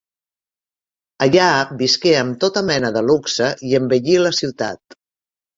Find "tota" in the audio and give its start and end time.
2.45-2.65